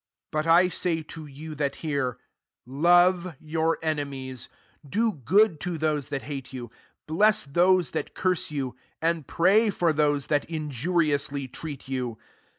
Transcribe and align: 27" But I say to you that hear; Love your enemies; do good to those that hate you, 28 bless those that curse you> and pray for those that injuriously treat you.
27" 0.31 0.31
But 0.31 0.51
I 0.51 0.67
say 0.67 1.03
to 1.03 1.27
you 1.27 1.53
that 1.53 1.75
hear; 1.85 2.17
Love 2.65 3.35
your 3.39 3.77
enemies; 3.83 4.49
do 4.83 5.11
good 5.13 5.59
to 5.59 5.77
those 5.77 6.07
that 6.07 6.23
hate 6.23 6.51
you, 6.51 6.69
28 7.05 7.05
bless 7.17 7.43
those 7.43 7.91
that 7.91 8.15
curse 8.15 8.49
you> 8.49 8.75
and 8.99 9.27
pray 9.27 9.69
for 9.69 9.93
those 9.93 10.25
that 10.25 10.45
injuriously 10.49 11.47
treat 11.47 11.87
you. 11.87 12.17